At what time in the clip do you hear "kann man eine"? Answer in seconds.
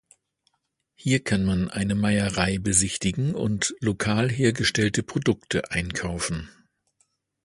1.23-1.93